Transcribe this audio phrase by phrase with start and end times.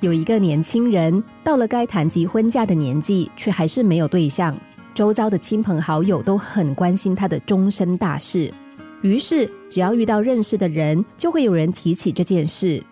[0.00, 4.56] 有一个年轻人到了该谈及婚嫁的年纪，却还是没有对象。
[4.94, 8.52] 周遭的亲朋好友都很关心他的终身大事，
[9.02, 12.82] 于是只要遇到认识的人，就会有人提起这件事。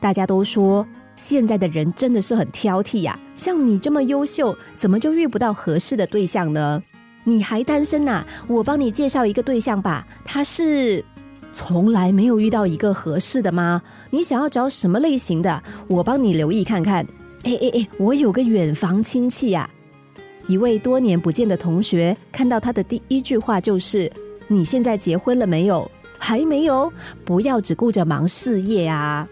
[0.00, 0.86] 大家都说
[1.16, 6.82] 现在的人真的是很挑剔呀，像你这么优秀，怎么就遇不到合适的对象呢？
[7.24, 8.24] 你还单身呐？
[8.48, 10.04] 我帮你介绍一个对象吧。
[10.24, 11.04] 他是
[11.52, 13.82] 从来没有遇到一个合适的吗？
[14.10, 15.62] 你想要找什么类型的？
[15.86, 17.06] 我帮你留意看看。
[17.44, 19.68] 哎哎哎，我有个远房亲戚呀。
[20.48, 24.10] 一位多年不见的同学看到他的第一句话就是
[24.48, 25.88] ：“你现在结婚了没有？
[26.18, 26.92] 还没有？
[27.24, 29.28] 不要只顾着忙事业啊！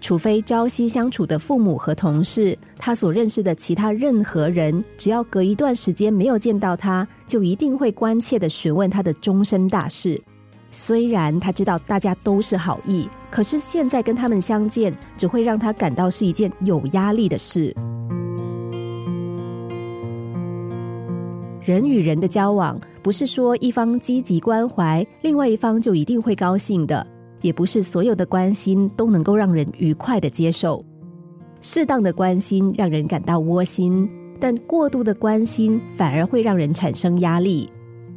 [0.00, 10.20] 除非朝夕相处的父母和同事，他所认识的其他任何人，只要隔一段时间没有见到他，就一定会关切的询问他的终身大事。
[10.74, 17.72] 虽然他知道大家都是好意，可是现在跟他们相见，只会让他感到是一件有压力的事。”
[21.62, 27.06] 人与人的交往，不是说一方积极关怀，另外一方就一定会高兴的；
[27.40, 30.84] 也不是所有的关心都能够让人愉快的接受。
[31.60, 37.70] 适当的关心让人感到窝心，但过度的关心反而会让人产生压力。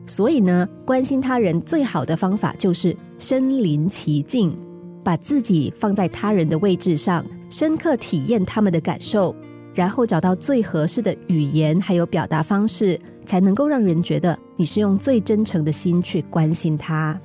[0.08, 4.58] 所以呢，关心他人最好的方法就是身临其境，
[5.04, 9.36] 把自己放在他人的位置上，深刻体验他们的感受，
[9.76, 13.00] 然后找到最合适的语言还有表达方式。
[13.28, 17.20] 才能够让人觉得你是用最真诚的心去关心他。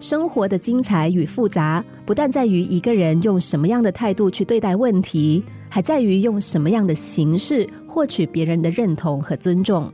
[0.00, 9.90] 生活的精彩与复杂，不但在于一个人用什么样的态度去对待问题，还在于用什么样的形式获取别人的认同和尊重。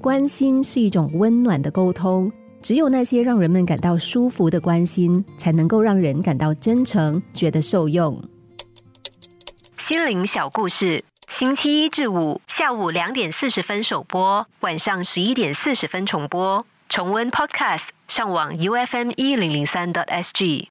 [0.00, 2.30] 关心是一种温暖的沟通，
[2.62, 8.22] 只有那些让人们感到舒服的关心，才能够让人感到真诚，觉得受用。
[9.76, 11.04] 心灵小故事。
[11.28, 16.64] 星期一至五下午两点四十分首播，晚上十一点四十分重播。
[16.88, 20.68] 重温 Podcast，上网 U F M 一零零三 t S G。